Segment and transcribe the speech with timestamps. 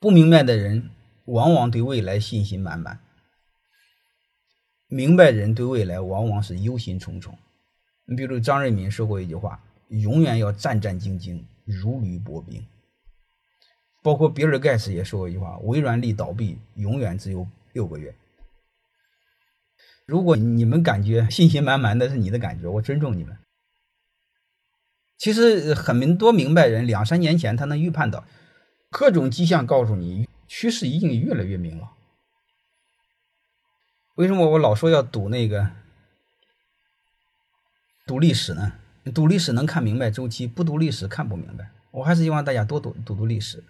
[0.00, 0.90] 不明白的人
[1.26, 2.98] 往往对未来信心满满，
[4.88, 7.34] 明白人对未来往往是忧心忡忡。
[8.06, 12.64] 你比如张瑞敏说过一句话：“永远要战战兢兢，如履薄冰。”
[14.02, 18.14] 包括比尔盖茨也说过一句话：“微软离倒闭永远只有六个月。”
[20.06, 23.36] 如果你们感觉信心满满的是你的感觉，我尊重你们。
[25.18, 28.24] 其实很多明白人两三年前他能预判到，
[28.90, 31.90] 各种迹象告诉你趋势已经越来越明朗。
[34.16, 35.70] 为什么我老说要赌那个
[38.04, 38.72] 赌历史呢？
[39.14, 41.70] 赌历史能看明白周期，不赌历史看不明白。
[41.92, 43.64] 我还是希望大家多读读读历史。